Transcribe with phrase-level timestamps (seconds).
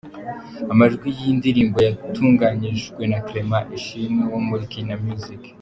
[0.73, 5.41] Amajwi y’iyi ndirimbo yatunganyijwe na Clement Ishimwe wo muri Kina Music.